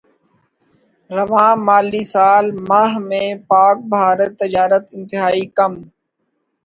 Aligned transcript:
رواں 1.09 1.53
مالی 1.67 2.03
سال 2.13 2.45
ماہ 2.69 2.91
میں 3.07 3.29
پاکبھارت 3.49 4.31
تجارت 4.41 4.83
انتہائی 4.95 5.45
کم 5.57 5.73